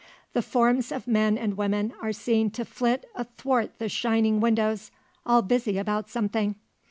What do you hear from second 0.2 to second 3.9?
The forms of men and women, are seen to flit athwart the